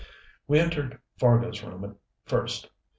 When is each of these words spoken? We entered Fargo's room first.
We 0.47 0.57
entered 0.59 0.97
Fargo's 1.19 1.61
room 1.61 1.95
first. 2.25 2.71